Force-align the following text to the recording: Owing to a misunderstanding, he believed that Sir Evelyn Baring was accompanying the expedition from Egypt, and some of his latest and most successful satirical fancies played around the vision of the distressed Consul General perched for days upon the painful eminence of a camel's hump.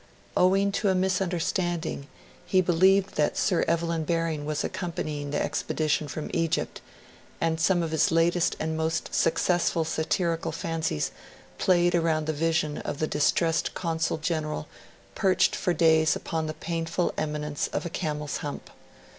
Owing 0.35 0.71
to 0.71 0.89
a 0.89 0.95
misunderstanding, 0.95 2.07
he 2.43 2.59
believed 2.59 3.17
that 3.17 3.37
Sir 3.37 3.63
Evelyn 3.67 4.03
Baring 4.03 4.45
was 4.45 4.63
accompanying 4.63 5.29
the 5.29 5.39
expedition 5.39 6.07
from 6.07 6.31
Egypt, 6.33 6.81
and 7.39 7.61
some 7.61 7.83
of 7.83 7.91
his 7.91 8.11
latest 8.11 8.55
and 8.59 8.75
most 8.75 9.13
successful 9.13 9.85
satirical 9.85 10.51
fancies 10.51 11.11
played 11.59 11.93
around 11.93 12.25
the 12.25 12.33
vision 12.33 12.79
of 12.79 12.97
the 12.97 13.05
distressed 13.05 13.75
Consul 13.75 14.17
General 14.17 14.67
perched 15.13 15.55
for 15.55 15.71
days 15.71 16.15
upon 16.15 16.47
the 16.47 16.55
painful 16.55 17.13
eminence 17.15 17.67
of 17.67 17.85
a 17.85 17.89
camel's 17.91 18.37
hump. 18.37 18.71